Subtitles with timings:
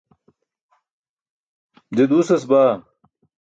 [1.95, 2.73] je duusas baa